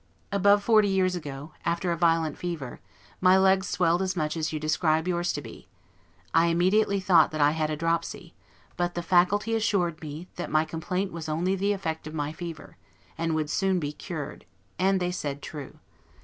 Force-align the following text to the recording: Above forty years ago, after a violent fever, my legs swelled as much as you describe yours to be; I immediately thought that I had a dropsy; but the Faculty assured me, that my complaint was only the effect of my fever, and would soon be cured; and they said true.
Above 0.31 0.63
forty 0.63 0.87
years 0.87 1.15
ago, 1.15 1.51
after 1.63 1.91
a 1.91 1.95
violent 1.95 2.35
fever, 2.35 2.79
my 3.21 3.37
legs 3.37 3.69
swelled 3.69 4.01
as 4.01 4.15
much 4.15 4.35
as 4.35 4.51
you 4.51 4.59
describe 4.59 5.07
yours 5.07 5.31
to 5.31 5.43
be; 5.43 5.67
I 6.33 6.47
immediately 6.47 6.99
thought 6.99 7.29
that 7.29 7.39
I 7.39 7.51
had 7.51 7.69
a 7.69 7.77
dropsy; 7.77 8.33
but 8.77 8.95
the 8.95 9.03
Faculty 9.03 9.53
assured 9.53 10.01
me, 10.01 10.27
that 10.37 10.49
my 10.49 10.65
complaint 10.65 11.11
was 11.11 11.29
only 11.29 11.55
the 11.55 11.71
effect 11.71 12.07
of 12.07 12.15
my 12.15 12.31
fever, 12.33 12.77
and 13.15 13.35
would 13.35 13.51
soon 13.51 13.79
be 13.79 13.93
cured; 13.93 14.43
and 14.79 14.99
they 14.99 15.11
said 15.11 15.39
true. 15.39 15.77